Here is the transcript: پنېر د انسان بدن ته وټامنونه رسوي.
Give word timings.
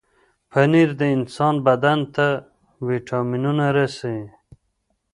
پنېر 0.51 0.89
د 0.99 1.01
انسان 1.15 1.55
بدن 1.67 1.99
ته 2.15 2.27
وټامنونه 2.87 3.65
رسوي. 3.77 4.27